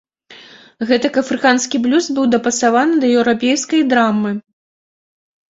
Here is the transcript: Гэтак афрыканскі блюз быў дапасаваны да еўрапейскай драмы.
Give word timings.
Гэтак 0.91 1.19
афрыканскі 1.21 1.81
блюз 1.83 2.07
быў 2.15 2.25
дапасаваны 2.33 2.95
да 3.05 3.13
еўрапейскай 3.19 3.81
драмы. 3.93 4.31